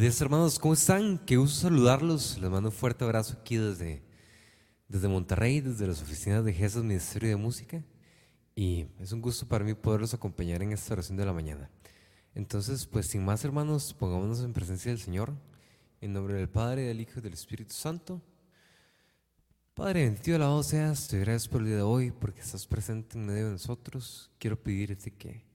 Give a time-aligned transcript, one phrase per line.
[0.00, 1.16] Días hermanos, ¿cómo están?
[1.24, 2.36] Qué gusto saludarlos.
[2.38, 4.02] Les mando un fuerte abrazo aquí desde,
[4.88, 7.82] desde Monterrey, desde las oficinas de Jesús Ministerio de Música.
[8.54, 11.70] Y es un gusto para mí poderlos acompañar en esta oración de la mañana.
[12.34, 15.32] Entonces, pues sin más hermanos, pongámonos en presencia del Señor.
[16.02, 18.20] En nombre del Padre, del Hijo y del Espíritu Santo.
[19.72, 21.08] Padre, bendito alabado seas.
[21.08, 24.30] Te gracias por el día de hoy, porque estás presente en medio de nosotros.
[24.38, 25.45] Quiero pedirte que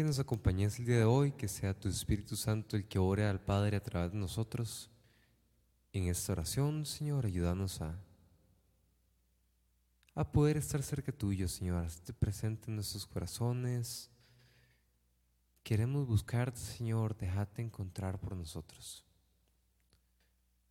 [0.00, 3.26] que nos acompañes el día de hoy, que sea tu Espíritu Santo el que ore
[3.26, 4.88] al Padre a través de nosotros.
[5.92, 8.00] En esta oración, Señor, ayúdanos a,
[10.14, 14.08] a poder estar cerca tuyo, Señor, esté presente en nuestros corazones.
[15.62, 19.04] Queremos buscarte, Señor, déjate encontrar por nosotros.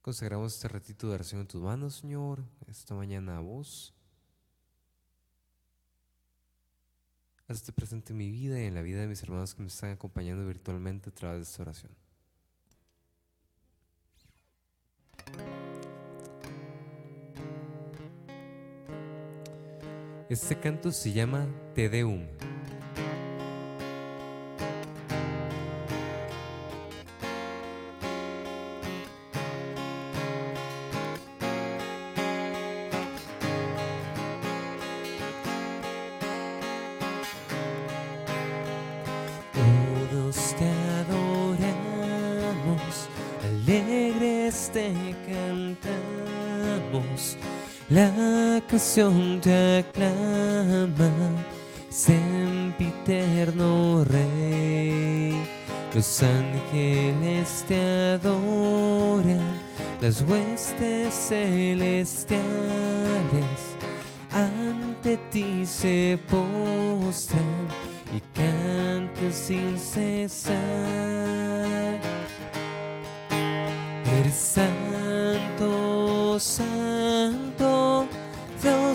[0.02, 3.94] Consagramos este ratito de oración en tus manos, Señor, esta mañana a vos.
[7.50, 9.90] Hazte presente en mi vida y en la vida de mis hermanos que me están
[9.90, 11.92] acompañando virtualmente a través de esta oración.
[20.30, 22.28] Este canto se llama Te Deum.
[44.72, 44.94] Te
[45.28, 45.78] cantamos,
[47.90, 51.12] la canción te aclama,
[51.90, 53.68] sempiterno
[54.04, 55.42] Rey.
[55.94, 57.80] Los ángeles te
[58.14, 59.42] adoran,
[60.02, 62.40] las huestes celestiales
[64.32, 66.49] ante ti se postran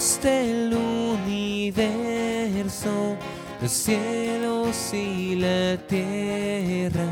[0.05, 1.97] Dios del universo,
[3.63, 7.07] los cielos y la tierra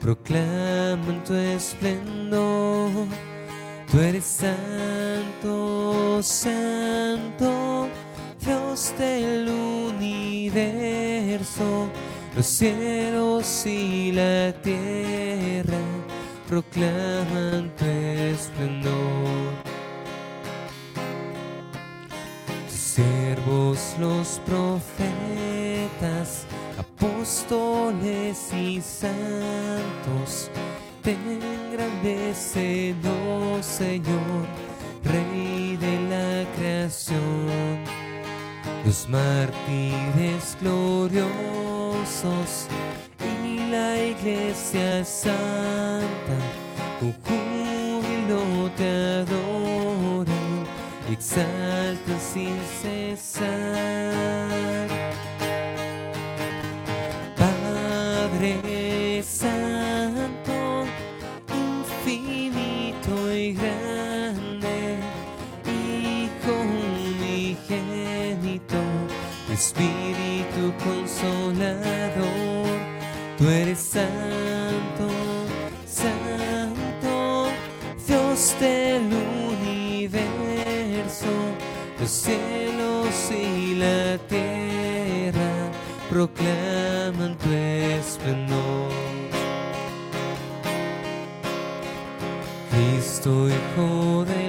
[0.00, 2.90] proclaman tu esplendor.
[3.88, 7.86] Tú eres santo, santo,
[8.44, 9.48] Dios del
[9.94, 10.68] universo,
[12.34, 15.78] los cielos y la tierra
[16.48, 19.53] proclaman tu esplendor.
[23.54, 26.44] Los profetas,
[26.76, 30.50] apóstoles y santos,
[31.02, 34.48] te engrandecen, oh Señor,
[35.04, 37.84] Rey de la creación.
[38.84, 41.28] Los mártires gloriosos
[43.20, 46.38] y la iglesia santa,
[46.98, 48.88] con júbilo te
[49.20, 49.33] adoran
[51.24, 54.83] y exaltan sin cesar.
[82.14, 85.70] Cielos y la tierra
[86.08, 88.92] proclaman tu esplendor.
[92.70, 94.43] Cristo, Hijo del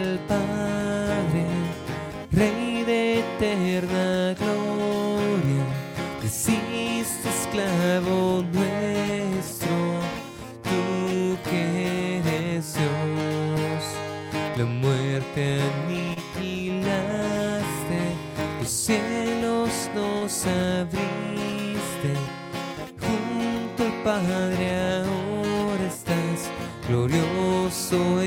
[24.15, 24.69] Padre
[25.03, 26.49] ahora estás,
[26.87, 28.23] glorioso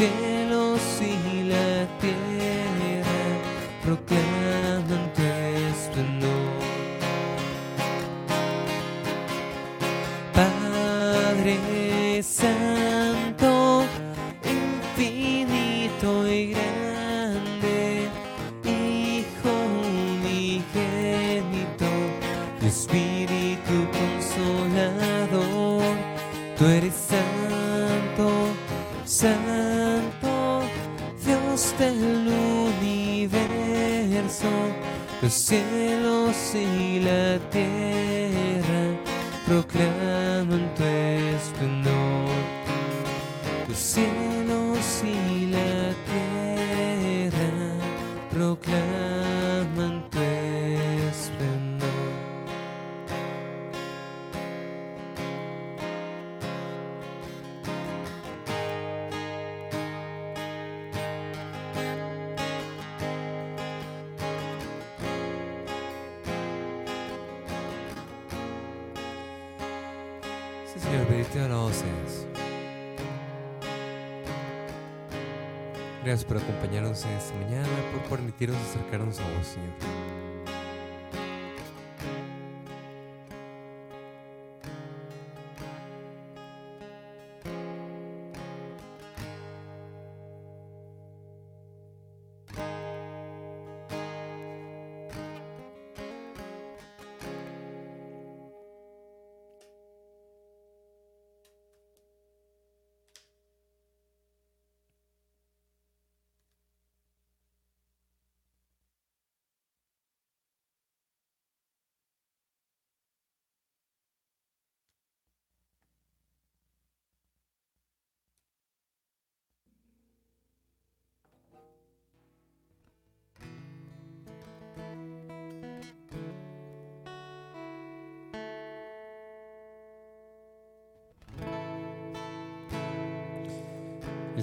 [0.00, 0.43] los
[31.54, 32.26] Dios del
[32.82, 33.30] universo,
[35.22, 38.98] los cielos y la tierra
[39.46, 41.83] proclaman tu esplendor.
[76.64, 80.13] Acompañarnos en esta mañana, por permitirnos acercarnos a vos, Señor.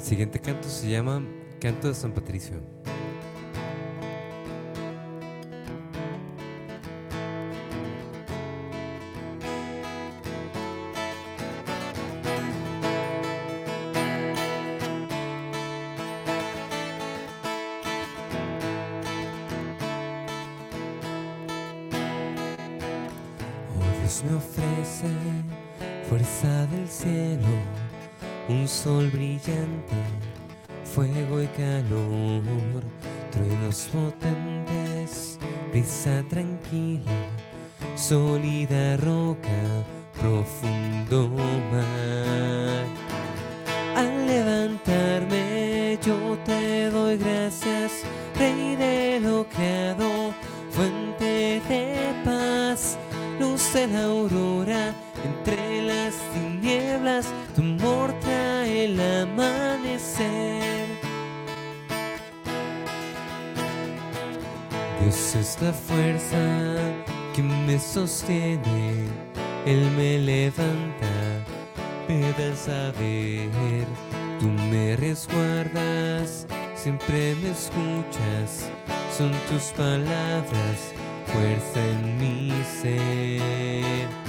[0.01, 1.23] El siguiente canto se llama
[1.59, 2.59] Canto de San Patricio.
[37.95, 39.61] Sólida roca,
[40.19, 41.29] profundo
[41.71, 42.85] mar.
[43.95, 48.03] Al levantarme yo te doy gracias,
[48.37, 50.33] Rey de lo creado,
[50.71, 52.97] fuente de paz,
[53.39, 54.93] luz de la aurora,
[55.23, 58.13] entre las tinieblas, tu amor
[65.39, 66.75] Es la fuerza
[67.33, 69.07] que me sostiene,
[69.65, 71.07] Él me levanta,
[72.07, 73.49] me da saber,
[74.41, 76.45] tú me resguardas,
[76.75, 78.69] siempre me escuchas,
[79.17, 80.93] son tus palabras,
[81.25, 84.20] fuerza en mi ser.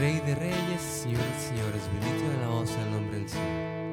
[0.00, 3.83] Rey de reyes, Señor de señores, bendito y alabado sea el nombre del Señor.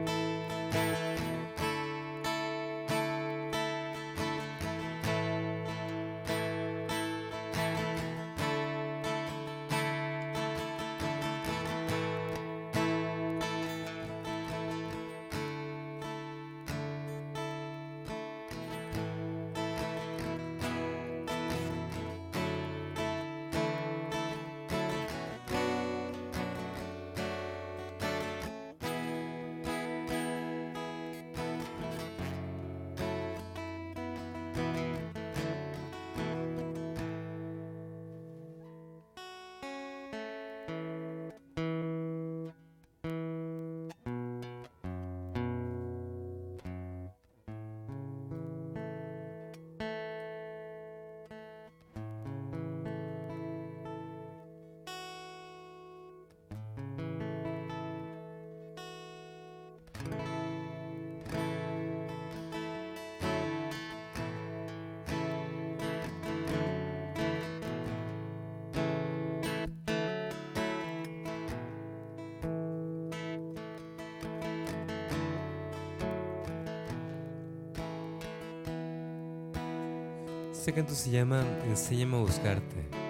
[80.61, 83.01] Este canto se llama Enséñame a buscarte.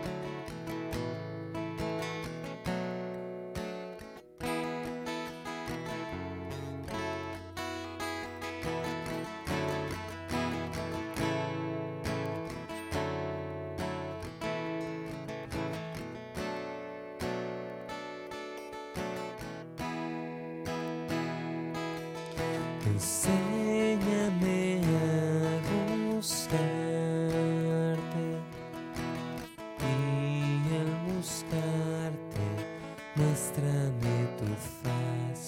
[33.22, 34.48] Muéstrame tu
[34.82, 35.42] faz.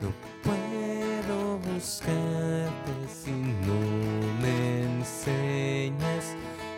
[0.00, 0.10] No
[0.44, 3.32] puedo buscarte si
[3.66, 3.78] no
[4.42, 6.26] me enseñas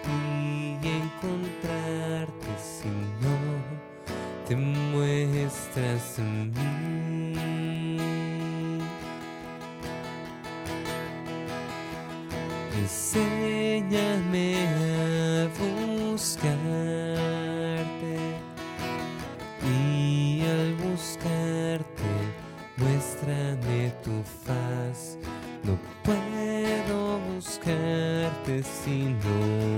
[0.06, 2.88] y encontrarte si
[3.22, 3.36] no
[4.46, 7.38] te muestras en mí.
[12.80, 15.48] Enséñame a
[16.12, 16.88] buscarte
[28.68, 29.77] buscarte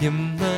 [0.00, 0.57] y amarte,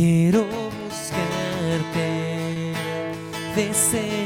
[0.00, 2.06] Quiero buscarte,
[3.56, 4.17] deseándote,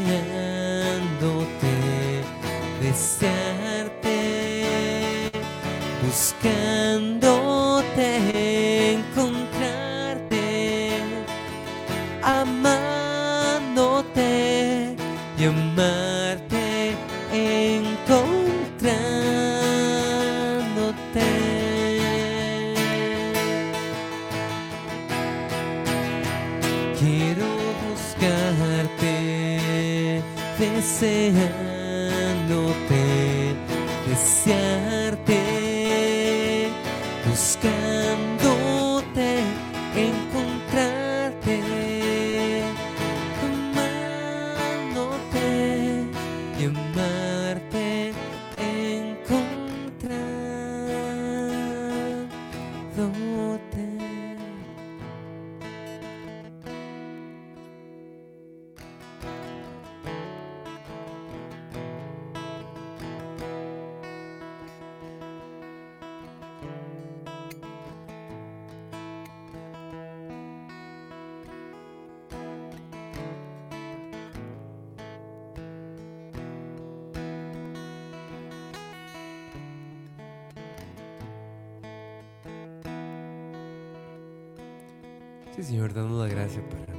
[85.62, 86.92] Señor, danos la gracia para,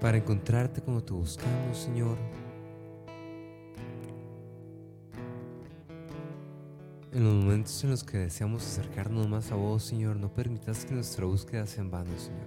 [0.00, 2.16] para encontrarte como te buscamos, Señor.
[7.12, 10.94] En los momentos en los que deseamos acercarnos más a vos, Señor, no permitas que
[10.94, 12.46] nuestra búsqueda sea en vano, Señor.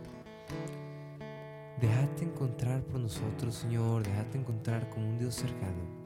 [1.80, 4.02] Déjate encontrar por nosotros, Señor.
[4.02, 5.99] Déjate encontrar como un Dios cercano.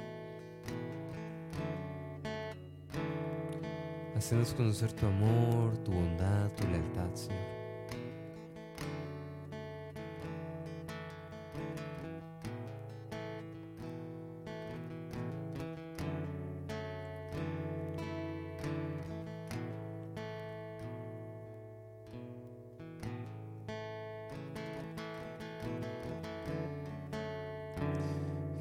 [4.24, 7.42] Hacernos conocer tu amor, tu bondad, tu lealtad, Señor.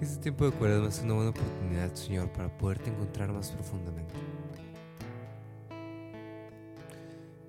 [0.01, 4.32] Este tiempo de cuaresma es una buena oportunidad, Señor, para poderte encontrar más profundamente.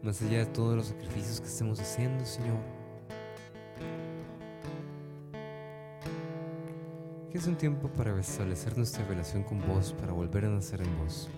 [0.03, 2.57] Más allá de todos los sacrificios que estemos haciendo, Señor.
[7.31, 10.97] Que es un tiempo para restablecer nuestra relación con vos, para volver a nacer en
[10.97, 11.29] vos.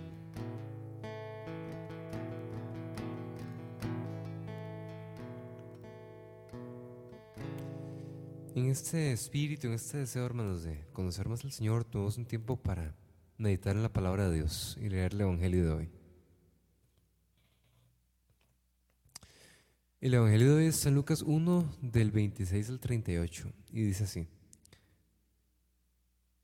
[8.55, 12.57] En este espíritu, en este deseo, hermanos, de conocer más al Señor, tuvimos un tiempo
[12.57, 12.95] para
[13.37, 16.04] meditar en la palabra de Dios y leer el Evangelio de hoy.
[20.05, 24.27] El Evangelio de hoy es San Lucas 1, del 26 al 38, y dice así.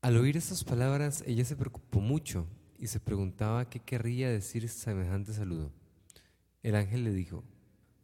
[0.00, 5.32] Al oír estas palabras, ella se preocupó mucho y se preguntaba qué querría decir semejante
[5.32, 5.70] saludo.
[6.64, 7.44] El ángel le dijo,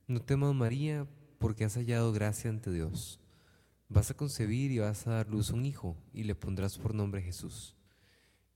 [0.06, 1.08] no temas María,
[1.40, 3.18] porque has hallado gracia ante Dios.
[3.88, 6.94] Vas a concebir y vas a dar luz a un hijo, y le pondrás por
[6.94, 7.74] nombre Jesús.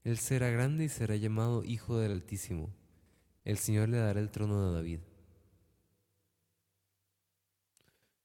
[0.04, 2.72] Él será grande y será llamado Hijo del Altísimo.
[3.44, 5.00] El Señor le dará el trono de David.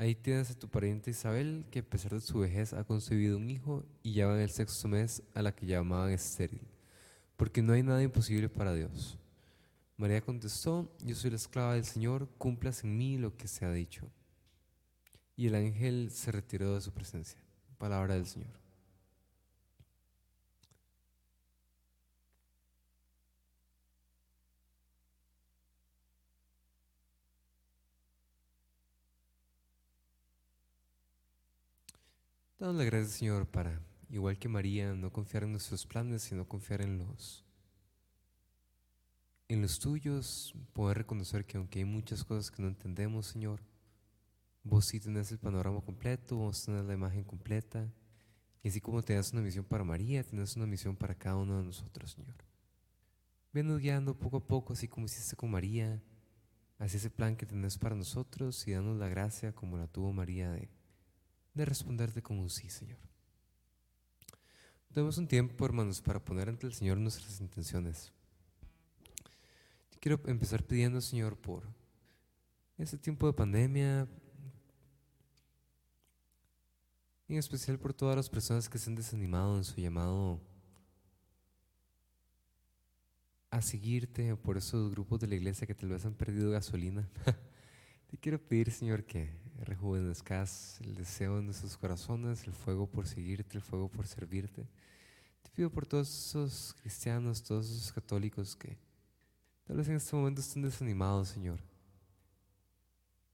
[0.00, 3.50] Ahí tienes a tu pariente Isabel, que a pesar de su vejez ha concebido un
[3.50, 6.62] hijo y ya va en el sexto mes a la que llamaban estéril,
[7.36, 9.18] porque no hay nada imposible para Dios.
[9.98, 13.72] María contestó, yo soy la esclava del Señor, cumplas en mí lo que se ha
[13.72, 14.08] dicho.
[15.36, 17.38] Y el ángel se retiró de su presencia.
[17.76, 18.58] Palabra del Señor.
[32.60, 36.82] Damos la gracias, Señor, para, igual que María, no confiar en nuestros planes, sino confiar
[36.82, 37.42] en los,
[39.78, 43.62] tuyos, poder reconocer que aunque hay muchas cosas que no entendemos, Señor,
[44.62, 47.90] vos sí tenés el panorama completo, vos tenés la imagen completa,
[48.62, 51.64] y así como tenés una misión para María, tenés una misión para cada uno de
[51.64, 52.36] nosotros, Señor.
[53.54, 56.02] Venos guiando poco a poco, así como hiciste con María,
[56.78, 60.50] hacia ese plan que tenés para nosotros y danos la gracia como la tuvo María
[60.50, 60.68] de
[61.54, 62.98] de responderte como un sí, Señor.
[64.92, 68.12] Tenemos un tiempo, hermanos, para poner ante el Señor nuestras intenciones.
[70.00, 71.62] Quiero empezar pidiendo, Señor, por
[72.78, 74.08] este tiempo de pandemia,
[77.28, 80.40] en especial por todas las personas que se han desanimado en su llamado
[83.50, 87.08] a seguirte, por esos grupos de la iglesia que tal vez han perdido gasolina.
[88.08, 89.30] Te quiero pedir, Señor, que
[89.64, 94.66] rejuvenezcas el deseo en nuestros corazones, el fuego por seguirte, el fuego por servirte.
[95.42, 98.76] Te pido por todos esos cristianos, todos esos católicos que
[99.66, 101.60] tal vez en este momento estén desanimados, Señor.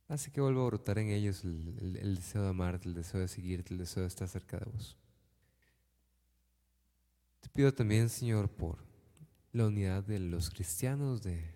[0.09, 3.29] Hace que vuelva a brotar en ellos el, el deseo de amarte, el deseo de
[3.29, 4.97] seguirte, el deseo de estar cerca de vos.
[7.41, 8.79] Te pido también, Señor, por
[9.53, 11.56] la unidad de los cristianos, de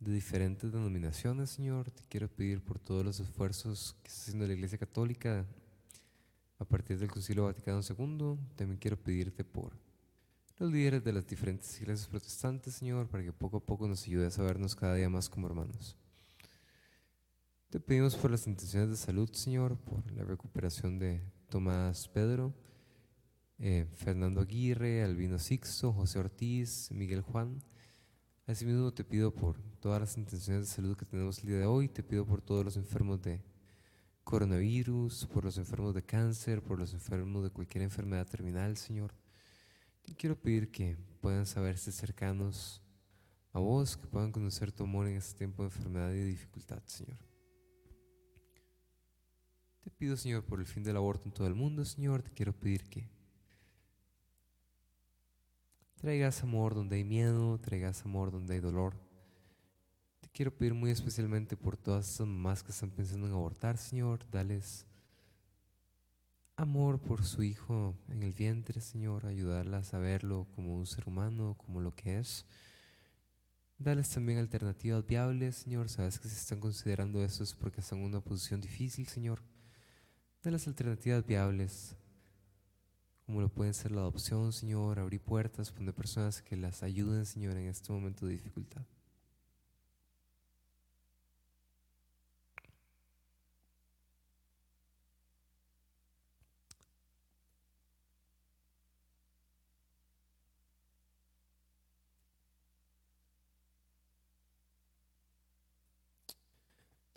[0.00, 1.90] de diferentes denominaciones, Señor.
[1.90, 5.46] Te quiero pedir por todos los esfuerzos que está haciendo la Iglesia Católica
[6.58, 8.38] a partir del Concilio Vaticano II.
[8.56, 9.72] También quiero pedirte por
[10.58, 14.38] los líderes de las diferentes iglesias protestantes, Señor, para que poco a poco nos ayudes
[14.38, 15.96] a vernos cada día más como hermanos.
[17.68, 22.54] Te pedimos por las intenciones de salud, Señor, por la recuperación de Tomás Pedro,
[23.58, 27.62] eh, Fernando Aguirre, Albino Sixto, José Ortiz, Miguel Juan.
[28.50, 31.88] Asimismo te pido por todas las intenciones de salud que tenemos el día de hoy,
[31.88, 33.44] te pido por todos los enfermos de
[34.24, 39.14] coronavirus, por los enfermos de cáncer, por los enfermos de cualquier enfermedad terminal, Señor.
[40.02, 42.82] Te quiero pedir que puedan saberse cercanos
[43.52, 47.18] a vos, que puedan conocer tu amor en este tiempo de enfermedad y dificultad, Señor.
[49.80, 52.52] Te pido, Señor, por el fin del aborto en todo el mundo, Señor, te quiero
[52.52, 53.08] pedir que
[56.00, 58.94] Traigas amor donde hay miedo, traigas amor donde hay dolor.
[60.20, 64.20] Te quiero pedir muy especialmente por todas esas mamás que están pensando en abortar, Señor.
[64.30, 64.86] Dales
[66.56, 69.26] amor por su hijo en el vientre, Señor.
[69.26, 72.46] Ayudarlas a verlo como un ser humano, como lo que es.
[73.76, 75.90] Dales también alternativas viables, Señor.
[75.90, 79.42] Sabes que si están considerando eso es porque están en una posición difícil, Señor.
[80.42, 81.94] Dales alternativas viables
[83.30, 87.56] como lo pueden ser la adopción, Señor, abrir puertas, poner personas que las ayuden, Señor,
[87.56, 88.82] en este momento de dificultad.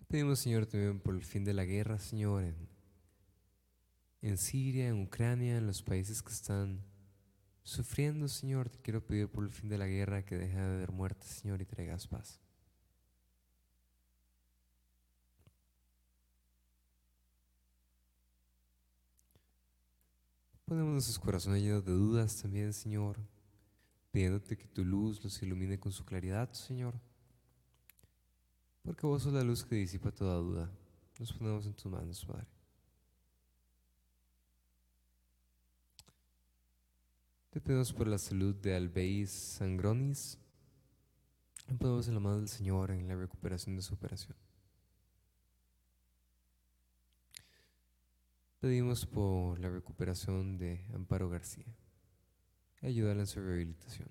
[0.07, 2.72] Pedimos, Señor, también por el fin de la guerra, Señor, en,
[4.23, 6.81] en Siria, en Ucrania, en los países que están
[7.61, 8.69] sufriendo, Señor.
[8.69, 11.61] Te quiero pedir por el fin de la guerra que deje de haber muerte, Señor,
[11.61, 12.39] y traigas paz.
[20.63, 23.17] Ponemos nuestros corazones llenos de dudas también, Señor,
[24.11, 26.95] pidiéndote que tu luz los ilumine con su claridad, Señor.
[28.83, 30.71] Porque vos sos la luz que disipa toda duda.
[31.19, 32.52] Nos ponemos en tus manos, Padre.
[37.53, 40.39] Te pedimos por la salud de Albeis Sangronis.
[41.67, 44.35] Lo ponemos en la mano del Señor en la recuperación de su operación.
[48.59, 51.67] Pedimos por la recuperación de Amparo García.
[52.81, 54.09] Ayúdala en su rehabilitación.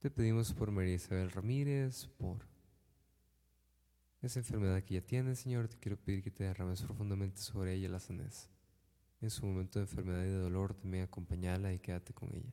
[0.00, 2.51] Te pedimos por María Isabel Ramírez, por
[4.22, 5.68] esa enfermedad que ya tiene, Señor.
[5.68, 8.48] Te quiero pedir que te derrames profundamente sobre ella la sanez.
[9.20, 12.52] En su momento de enfermedad y de dolor, también acompañala y quédate con ella.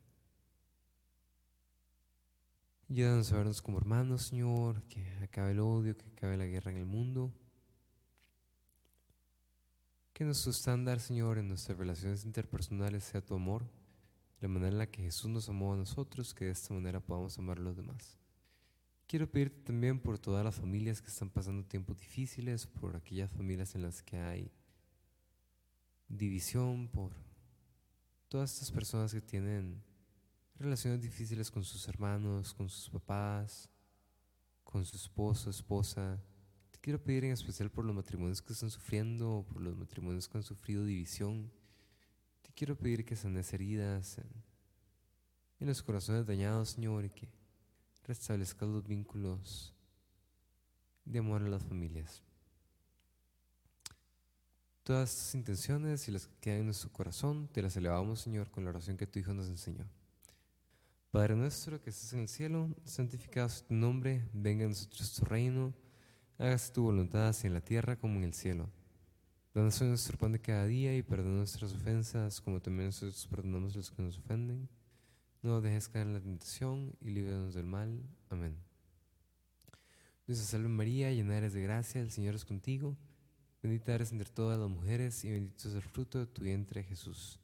[2.90, 6.78] Ayúdanos a vernos como hermanos, Señor, que acabe el odio, que acabe la guerra en
[6.78, 7.32] el mundo.
[10.12, 13.64] Que nuestro estándar, Señor, en nuestras relaciones interpersonales sea tu amor,
[14.42, 17.38] la manera en la que Jesús nos amó a nosotros, que de esta manera podamos
[17.38, 18.18] amar a los demás.
[19.10, 23.74] Quiero pedirte también por todas las familias que están pasando tiempos difíciles, por aquellas familias
[23.74, 24.52] en las que hay
[26.08, 27.16] división, por
[28.28, 29.82] todas estas personas que tienen
[30.60, 33.68] relaciones difíciles con sus hermanos, con sus papás,
[34.64, 36.22] con su esposo, esposa.
[36.70, 40.38] Te quiero pedir en especial por los matrimonios que están sufriendo, por los matrimonios que
[40.38, 41.52] han sufrido división.
[42.44, 44.28] Te quiero pedir que sanes heridas en,
[45.62, 47.39] en los corazones dañados, Señor, y que
[48.10, 49.72] restablezcas los vínculos
[51.06, 52.24] de amor a las familias.
[54.84, 58.64] Todas estas intenciones y las que quedan en nuestro corazón, te las elevamos, Señor, con
[58.64, 59.86] la oración que tu Hijo nos enseñó.
[61.12, 65.26] Padre nuestro que estás en el cielo, santificado sea tu nombre, venga a nosotros tu
[65.26, 65.74] reino,
[66.40, 68.70] hágase tu voluntad así en la tierra como en el cielo.
[69.54, 73.74] Danos hoy nuestro pan de cada día y perdona nuestras ofensas, como también nosotros perdonamos
[73.74, 74.68] a los que nos ofenden.
[75.42, 78.04] No nos dejes caer en la tentación y líbranos del mal.
[78.30, 78.58] Amén.
[80.28, 82.98] Dios te salve María, llena eres de gracia, el Señor es contigo.
[83.64, 87.40] Bendita eres entre todas las mujeres y bendito es el fruto de tu vientre, Jesús.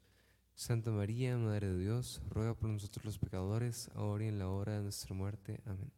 [0.55, 4.77] Santa María, Madre de Dios, ruega por nosotros los pecadores, ahora y en la hora
[4.77, 5.61] de nuestra muerte.
[5.65, 5.91] Amén.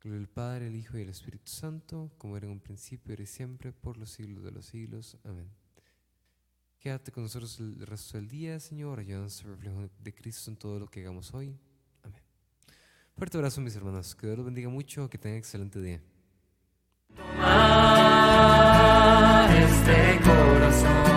[0.00, 3.26] Gloria al Padre, el Hijo y el Espíritu Santo, como era en un principio, y
[3.26, 5.16] siempre, por los siglos de los siglos.
[5.24, 5.63] Amén.
[6.84, 8.98] Quédate con nosotros el resto del día, Señor.
[8.98, 11.56] Ayúdanos a reflejo de Cristo en todo lo que hagamos hoy.
[12.02, 12.20] Amén.
[13.16, 14.14] Fuerte abrazo, mis hermanos.
[14.14, 15.08] Que Dios los bendiga mucho.
[15.08, 16.02] Que tengan excelente día.
[17.16, 21.13] Toma este corazón.